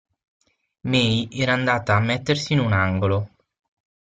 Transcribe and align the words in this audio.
May 0.91 1.27
era 1.29 1.53
andata 1.53 1.95
a 1.95 1.99
mettersi 1.99 2.53
in 2.53 2.59
un 2.59 2.73
angolo. 2.73 3.29